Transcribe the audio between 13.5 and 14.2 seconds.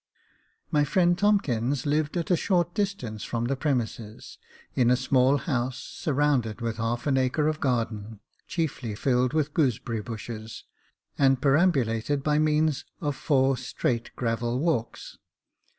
straight